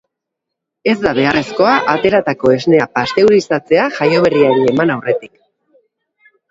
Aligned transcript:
Ez 0.93 0.95
da 1.03 1.11
beharrezkoa 1.19 1.75
ateratako 1.93 2.55
esnea 2.57 2.89
pasteurizatzea 2.97 3.87
jaioberriari 4.01 4.69
eman 4.75 4.97
aurretik. 4.97 5.37